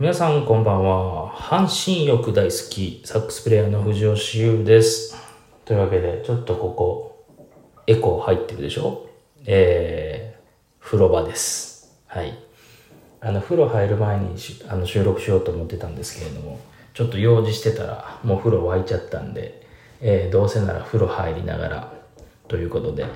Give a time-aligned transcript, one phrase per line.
[0.00, 1.30] 皆さんこんばんは。
[1.30, 5.16] 阪神欲大好き、サックスプレイヤーの藤吉優です。
[5.64, 7.24] というわけで、ちょっとここ、
[7.86, 9.06] エコー入ってるでしょ？
[9.46, 11.96] えー、風呂場です。
[12.08, 12.36] はい。
[13.20, 16.58] あの、風呂入る前にしあの収録しようと思ってたんですけれども、
[16.92, 19.64] ちょっと用事してたら、もう風呂沸いちゃったんで、
[20.00, 21.92] えー、どうせなら風呂入りながら、
[22.48, 23.06] ということで、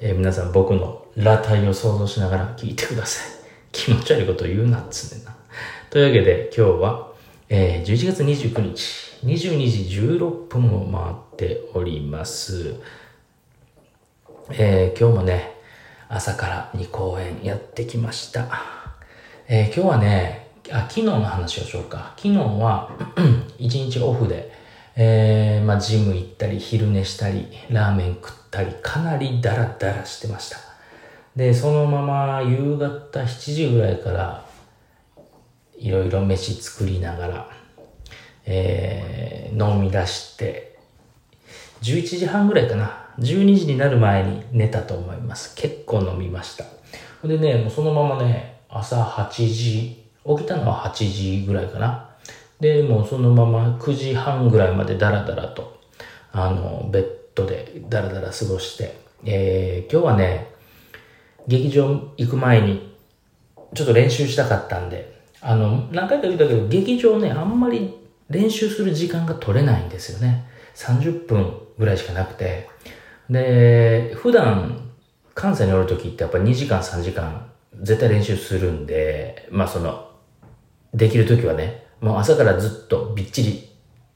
[0.00, 3.28] えー皆さん僕の裸体を想像しながら聞いてください。
[3.72, 5.36] 気持ち悪いこと言うなっつねんな。
[5.90, 7.12] というわけで今日は、
[7.48, 12.74] えー11月29日、22時16分を回っております。
[14.50, 15.54] えー今日もね、
[16.08, 18.48] 朝から2公演やってきました。
[19.48, 22.14] えー今日はね、あ、昨日の話をしようか。
[22.16, 22.90] 昨日は、
[23.58, 24.52] 1日オフで、
[24.96, 30.58] えーまあ、ジム行ったり、昼寝したり、ラーメン食ったり、かなりダラダラしてました。
[31.36, 34.47] で、そのまま夕方7時ぐらいから、
[35.78, 37.50] いろいろ飯作りながら、
[38.46, 40.78] えー飲み出して、
[41.82, 43.06] 11時半ぐらいかな。
[43.18, 45.54] 12時になる前に寝たと思います。
[45.56, 46.64] 結構飲みました。
[47.26, 52.10] でね、もうそのままね、朝8時、起きたのは8時ぐらいかな。
[52.60, 55.80] で、もうそのまま9時半ぐらいまでダラダラと、
[56.32, 60.52] あの、ベッドでダラダラ過ごして、えー今日はね、
[61.48, 62.94] 劇場行く前に
[63.74, 67.94] ちょっと練習したかったんで、あの、何回か言ったけど、劇場ね、あんまり
[68.28, 70.46] 練習する時間が取れないんですよね。
[70.74, 72.68] 30分ぐらいしかなくて。
[73.30, 74.90] で、普段、
[75.34, 77.48] 関西におる時ってやっぱり2時間3時間
[77.80, 80.10] 絶対練習するんで、まあその、
[80.94, 83.68] できる時はね、もう朝からずっとびっちり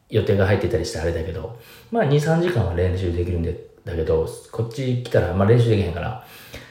[0.09, 1.59] 予定が入ってたりしてあれだけど、
[1.91, 6.27] まあ2、3時間は練習できるんで、だけど、こっち来たらあんま練習できへんから、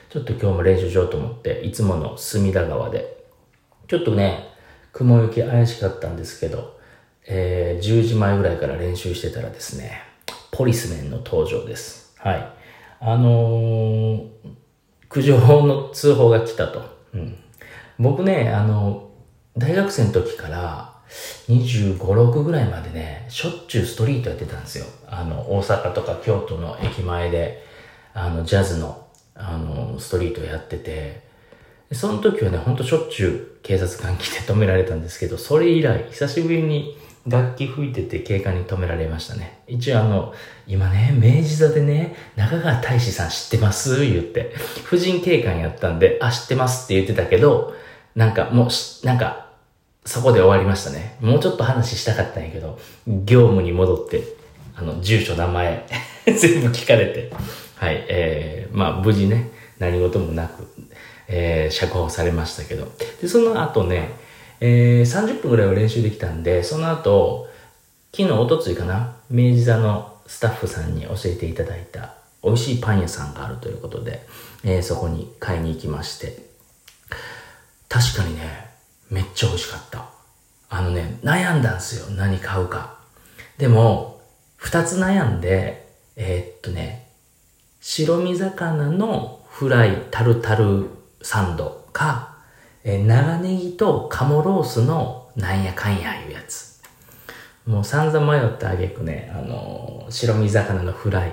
[0.09, 3.20] ちょっと今日も練習しようと思って、いつもの隅田川で、
[3.91, 4.47] ちょっとね、
[4.93, 6.79] 雲行き怪しかったんですけど、
[7.27, 10.01] えー10時前ぐらいから練習してたらですね、
[10.49, 12.15] ポリスメンの登場です。
[12.17, 12.53] はい。
[13.01, 14.27] あのー
[15.09, 16.85] 苦情の通報が来たと。
[17.13, 17.35] うん。
[17.99, 19.09] 僕ね、あの、
[19.57, 20.93] 大学生の時から
[21.49, 24.85] 25、6ぐらいまでね、しょっちゅうストリートやってたんですよ。
[25.05, 27.65] あの、大阪とか京都の駅前で、
[28.13, 31.23] あの、ジャズの、あの、ストリートやってて、
[31.91, 39.61] その時はね、ほんとしょっちゅう警察官来て止められたんですけど、それ以来、久しぶりに楽器吹いてて警官に止められましたね。
[39.67, 40.33] 一応あの、
[40.67, 44.03] 今ね、明治座でね、中川大志さん知ってます？
[44.05, 47.75] 言って、婦人警官やったんで、あ、知ってますって言ってたけど、
[48.15, 49.47] なんかもう、なんか、
[50.03, 51.15] そこで終わりましたね。
[51.21, 54.23] もうちょっと話したかったんやけど、業務に戻って、
[54.75, 55.85] あの、住所、名前、
[56.25, 57.31] 全部聞かれて、
[57.75, 60.67] はい、えー、まあ、無事ね、何事もなく、
[61.33, 62.91] えー、釈放されましたけど。
[63.21, 64.11] で、その後ね、
[64.59, 67.47] えー、30分ぐらいは練習できたんで、その後、
[68.15, 74.27] 昨日、おとついかな、明治座のスタッフさんに教えていただいた、美味しいパン屋さんがあるということで、
[74.63, 76.37] えーそこに買いに行きまして、
[77.87, 78.67] 確かにね、
[79.09, 80.05] めっちゃ美味しかった。
[80.69, 82.09] あのね、悩んだんすよ。
[82.15, 82.97] 何買うか。
[83.57, 84.21] でも、
[84.57, 85.87] 二つ悩んで、
[86.17, 87.07] えーっとね、
[87.79, 90.89] 白身魚のフライタルタル
[91.23, 92.35] サンドか、
[92.83, 96.81] えー長ネギと鴨ロースのなんやかんやいうやつ。
[97.65, 101.31] もう散々迷ったあげくね、あのー白身魚のフライ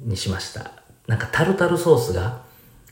[0.00, 0.72] にしました。
[1.06, 2.42] なんかタルタルソースが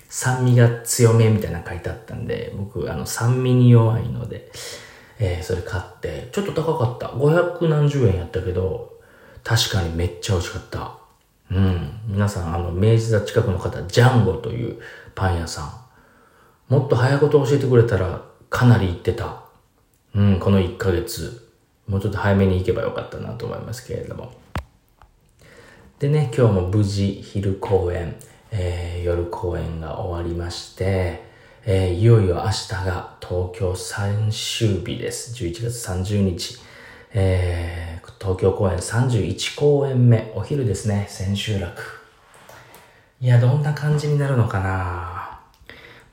[0.09, 4.51] 酸味が強めみたいなの書いてあったんで、僕、あの、酸味に弱いので、
[5.19, 7.09] えーそれ買って、ちょっと高かった。
[7.09, 8.95] 500何十円やったけど、
[9.45, 10.99] 確かにめっちゃ美味しかった。
[11.51, 12.01] うん。
[12.09, 14.79] 皆さん、あの、明治座近くの方、ジャンゴという
[15.15, 15.86] パン屋さん。
[16.69, 19.43] もっと早いこと教えてくれたら、かなり行ってた。
[20.15, 21.49] うん、この1ヶ月。
[21.87, 24.33] もうちょっと早めに行けばよかったなと思いますけれども。
[26.01, 28.17] でね、今日も無事昼公演、
[28.51, 31.23] えー夜公演が終わりまして、
[31.65, 35.33] えーいよいよ明日が東京最終日です。
[35.35, 36.59] 11月30日。
[37.13, 37.87] えー
[38.19, 41.81] 東京公演31公演目、お昼ですね、千秋楽。
[43.21, 45.16] いや、どんな感じになるのかな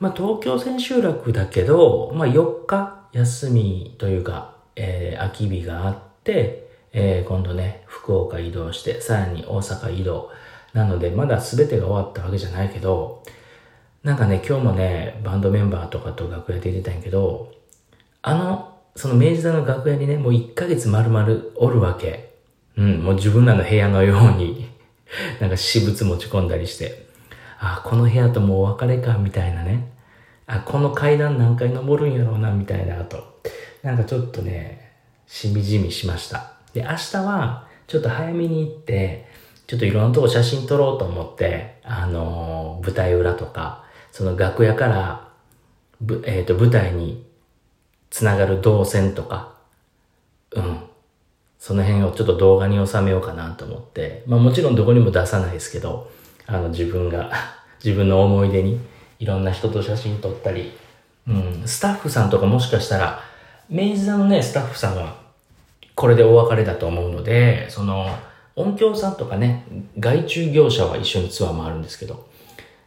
[0.04, 10.30] まあ、東京千秋楽だけど、まあ、4日休みというか、えー空き日があって、えー今度ね、福岡移動して、さらに大阪移動。
[10.74, 13.22] なので、まだ全てが終わったわけじゃないけど、
[14.02, 17.50] なんかね、今日もね、バンドメンバーとかと楽屋で出てたんやけど、
[18.20, 22.34] あの、その明治座の楽屋にね、もう1ヶ月丸々おるわけ。
[22.76, 24.68] うん、もう自分らの部屋のように、
[25.40, 27.06] なんか私物持ち込んだりして、
[27.58, 29.93] あ、この部屋ともうお別れか、みたいなね。
[30.46, 33.40] あ、この階段何回登るんやろうな、みたいな、と。
[33.82, 34.92] なんかちょっとね、
[35.26, 36.52] しみじみしました。
[36.72, 39.26] で、明日は、ちょっと早めに行って、
[39.66, 45.28] ちょっといろんなとこ写真撮ろうと思って、あのー、舞台裏とか、その楽屋から、
[46.00, 47.26] ぶえっ、ー、と、舞台に
[48.10, 49.54] つながる動線とか、
[50.52, 50.80] うん。
[51.58, 56.10] その辺をちょっと動画に収めようかなと思って、まあもちろんどこにも出さないですけど、
[56.46, 57.32] あの自分が
[57.82, 58.78] 自分の思い出に
[59.24, 60.70] いろんな人と写真撮ったり、
[61.26, 63.22] うん、スタッフさんとかもしかしたら、
[63.70, 65.16] 明治座のね、スタッフさんは
[65.94, 68.06] これでお別れだと思うので、その、
[68.54, 69.64] 音響さんとかね、
[69.98, 72.28] 外注業者は一緒にツアーもあるんですけど、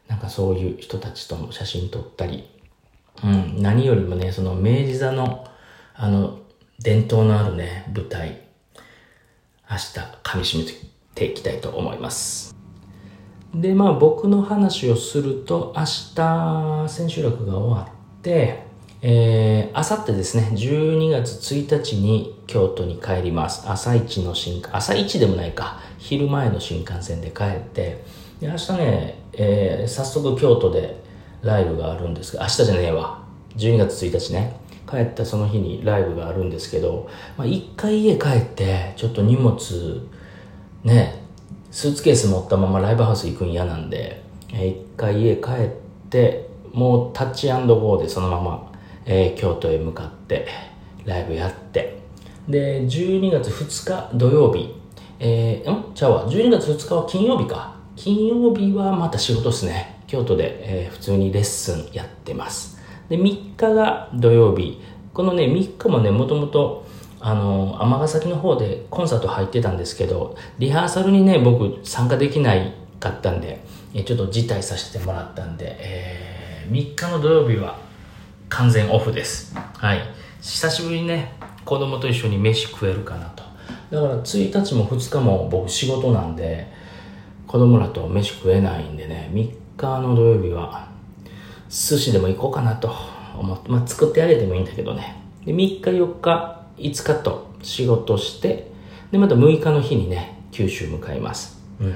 [0.08, 2.48] なんかそういう人たちとも写真撮ったり、
[3.24, 5.48] うん、何よりもね、その明治座の、
[5.96, 6.38] あの、
[6.78, 8.42] 伝統のあるね、舞台、
[9.68, 10.72] 明日噛み締め
[11.16, 12.57] ていきたいと思います。
[13.54, 15.84] で、まあ僕の話をすると、明
[16.16, 18.68] 日、千秋楽が終わって、
[19.02, 23.70] えー、あさってですね、12月1日に京都に帰ります。
[23.70, 28.04] 朝一の新幹、朝一でもないか、昼前の新幹線で帰って、
[28.40, 31.02] で、明日ね、えー、早速京都で
[31.42, 33.24] ライブがあるんですが、明日じゃねえわ。
[33.56, 34.60] 12月1日ね。
[34.90, 39.54] 帰ったその日にライブがあるんですけど、まあ、一回家帰って、ちょっと荷物、
[40.84, 41.27] ね、
[41.78, 45.70] スーツケース持ったままライブハウス行くん嫌なんで、えー、一回家帰っ
[46.10, 48.72] て、もうタッチゴーでそのまま、
[49.06, 50.48] えー、京都へ向かって
[51.06, 52.00] ライブやって、
[52.50, 54.74] で、12月2日土曜日、
[55.20, 55.94] えー、ん？
[55.94, 57.76] ちゃうわ、12月2日は金曜日か。
[57.96, 60.02] 金曜日はまた仕事っすね。
[60.08, 62.80] 京都で、えー、普通にレッスンやってます。
[63.08, 64.82] で、3日が土曜日。
[65.14, 66.87] このね、3日もね、もともと、
[67.28, 73.66] あの、尼崎の方でコンサート入ってたんですけど、リハーサルにね、僕参加できないかったんで、
[74.06, 77.80] ちょっと辞退させてもらったんで、えー、3日の土曜日は
[78.48, 79.54] 完全オフです。
[79.58, 80.00] はい。
[80.42, 81.34] 久しぶりにね、
[81.66, 83.44] 子供と一緒に飯食えるかなと。
[83.92, 86.72] だから1日も2日も僕仕事なんで、
[87.46, 90.88] 子供らと飯食えないんでね、3日の土曜日は
[91.68, 92.90] 寿司でも行こうかなと
[93.38, 95.22] 思って、まあ作ってあげてもいいんだけどね。
[95.44, 98.72] で、3日4日5日と仕事して、
[99.12, 101.62] で、また6日の日にね、九州向かいます。
[101.80, 101.96] うん。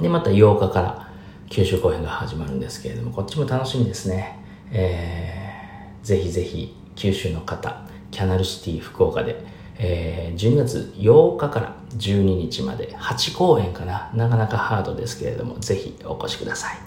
[0.00, 1.08] で、また8日から
[1.50, 4.38] 九州公演が始まるんですけれども、こっちも楽しみですね。
[4.72, 9.44] えー、ぜひぜひ九州の方、キャナルシティ福岡で、
[9.78, 14.10] えー、12月8日から12日まで8公演かな。
[14.14, 16.78] なかなかハードですけれども、ぜひお越しください。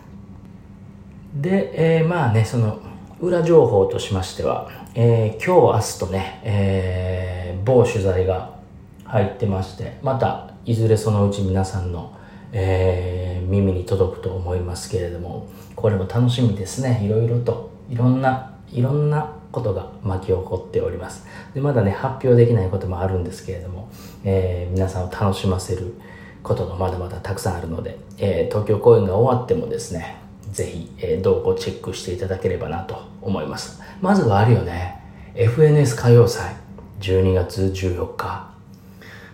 [1.36, 2.80] で、えー、まあね、その、
[3.20, 4.70] 裏情報としましては、
[5.00, 8.58] えー、今日明日とね、えー、某取材が
[9.06, 12.18] 入ってまして、また、いずれそのうち皆さんの、
[12.52, 17.00] えー、耳に届くと思いますけれども、これも楽しみですね。
[17.06, 21.28] いろいろと、いろんな、いろんなことが巻き起こっております。
[21.54, 23.92] で、まだね、発表できないこともあるんですけれども、
[24.24, 25.94] えー、皆さんを楽しませる
[26.42, 30.18] ことがまだまだたくさんあるので、えー、東京公演が終わってもですね、
[30.52, 33.82] ぜひ、えー、動向チェックしていただければなと思います。
[34.02, 35.02] まずはあるよね。
[35.36, 36.56] FNS 歌謡祭、
[37.02, 38.52] 12月14日。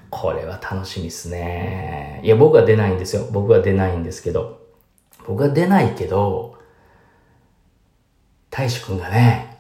[0.10, 2.22] これは楽しみですね。
[2.24, 3.28] いや、僕は出ないんですよ。
[3.32, 4.62] 僕は出ないんですけど。
[5.26, 6.58] 僕は出ないけど、
[8.50, 9.58] 大志くんがね、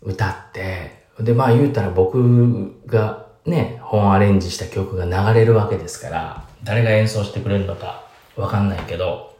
[0.00, 8.04] 歌って、で、まあ言うたら僕がね、本アレンジした曲が流れるわけですから、誰が演奏してくれるのか
[8.36, 9.36] わかんないけど、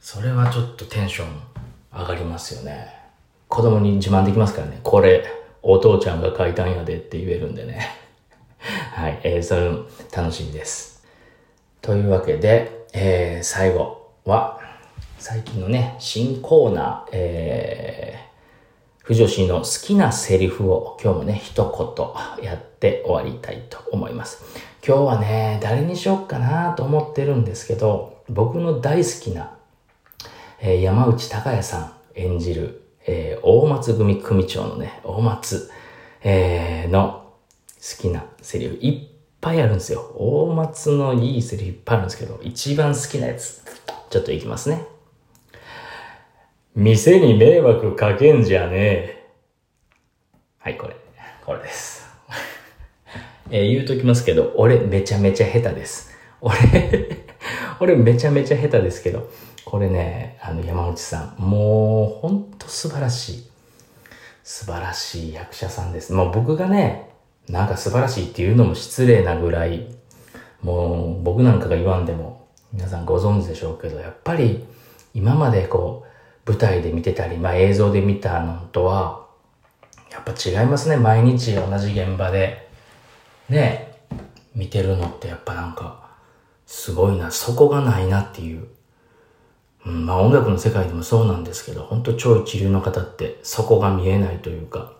[0.00, 1.28] それはちょっとテンション
[1.98, 2.99] 上がりますよね。
[3.50, 4.80] 子供に自慢できますからね。
[4.82, 5.26] これ、
[5.62, 7.88] お父ちゃんが書いたんやでって言えるんでね。
[8.94, 9.80] はい、えー、それも
[10.16, 11.04] 楽しみです。
[11.82, 14.58] というわけで、えー、最後は、
[15.18, 21.62] 最近のね、新コーナー、えー、不女子の好きなセリフを今日もね、一
[22.38, 24.42] 言やって終わりたいと思います。
[24.86, 29.56] 今日はね、誰にしよっかなと思ってるんですけど、僕の大好きな
[30.62, 35.70] えー、山内隆也さん演じる、えー、大松組組長のね、大松、
[36.22, 37.32] えー、の
[37.76, 39.08] 好きなセリフいっ
[39.40, 40.12] ぱいあるんですよ。
[40.16, 43.62] 大松のいいセリフいっぱいあるんですけど、一番好きなやつ、
[44.10, 44.84] ちょっといきますね。
[46.74, 49.30] 店に迷惑かけんじゃねえ。
[50.58, 50.96] はい、これ。
[51.44, 52.06] これです。
[53.50, 56.14] えー、言うときますけど、俺めちゃめちゃ下手です。
[56.40, 56.58] 俺
[57.80, 59.28] 俺めちゃめちゃ下手ですけど、
[59.64, 63.50] これね、あの山内さん、もうほんと素晴らしい。
[64.42, 66.12] 素晴らしい役者さんです。
[66.12, 67.10] もう僕がね、
[67.48, 69.86] なんか素晴らしいっていうのも失礼なぐらい、
[70.62, 74.64] もう僕なんかが言わんでも皆さんご存知でしょうけど、やっぱり
[75.14, 76.04] 今までこ
[76.46, 79.26] う舞台で見てたり、まあ映像で見たのとは、
[80.10, 80.96] やっぱ違いますね。
[80.96, 82.68] 毎日同じ現場で、
[83.48, 83.98] ね、
[84.54, 86.10] 見てるのってやっぱなんか、
[86.66, 88.66] すごいな、そこがないなっていう。
[89.86, 94.92] うん、まあ音楽の世界でもそうなんですけど、本当超一流の方ってそこが見えないというか、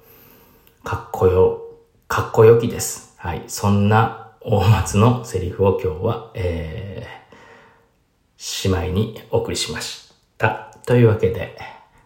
[0.85, 1.63] かっこよ、
[2.09, 3.15] かっこよきです。
[3.19, 3.45] はい。
[3.49, 10.73] そんな大松のセリフを今日は、えー、姉妹にお送りしました。
[10.87, 11.59] というわけで、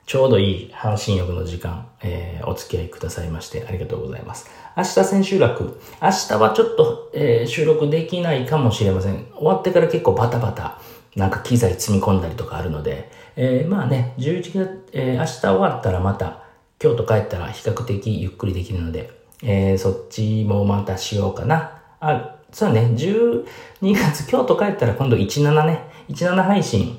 [0.06, 4.50] ちょうどいい半身浴の時間、えー、お付き合いくださいましてありがとうございます。
[4.76, 5.80] 明日千秋楽。
[6.02, 9.26] 明日はちょっと、えー、収録できないかもしれません。
[9.36, 10.80] 終わってから結構バタバタ、
[11.16, 16.42] なんか機材積み込んだりとかあるので、えー、まあね、11月、えー、明日終わったらまた、
[16.78, 19.10] 京都帰ったら比較的ゆっくりできるので、
[19.42, 21.82] えー、そっちもまたしようかな。
[22.00, 23.44] あ、そうね、12
[23.80, 25.80] 月、京都帰ったら今度17ね、
[26.10, 26.98] 17配信、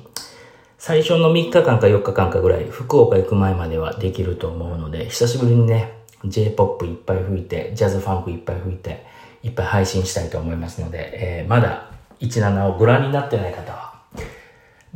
[0.78, 5.92] 最初の3日間か4日間かぐらい、福岡行く前まではできると思うので、久しぶりにね、
[6.24, 9.06] J-POP いっぱい吹いて、ジャズファンクいっぱい吹いて、
[9.42, 13.85] いっぱい配信したいと思いますので、えー、まだ17をご覧になってない方は、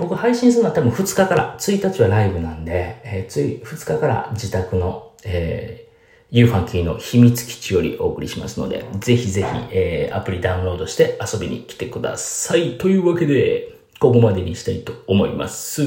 [0.00, 12.78] 僕配信するのは多分2日から、1日はライブなんで、えー、つい2日から自宅の、えー、ユーファンキーの秘密基地よりお送りしますので、ぜひぜひ、えー、アプリダウンロードして遊びに来てください。
[12.78, 15.82] というわけで、ここまでにしたいと思います。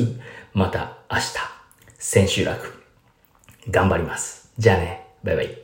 [0.53, 1.23] また明日、
[1.97, 2.71] 千秋楽、
[3.71, 4.51] 頑張ります。
[4.59, 5.62] じゃあね、バイバイ。